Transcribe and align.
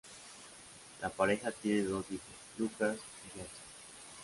La 0.99 1.09
pareja 1.09 1.51
tiene 1.51 1.83
dos 1.83 2.03
hijos, 2.09 2.23
Lucas 2.57 2.97
y 2.97 3.37
Jackson. 3.37 3.61